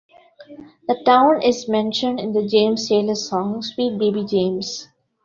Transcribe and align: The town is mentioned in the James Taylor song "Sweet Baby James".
The 0.87 0.95
town 1.05 1.43
is 1.43 1.67
mentioned 1.69 2.19
in 2.19 2.33
the 2.33 2.43
James 2.47 2.89
Taylor 2.89 3.13
song 3.13 3.61
"Sweet 3.61 3.99
Baby 3.99 4.25
James". 4.25 4.87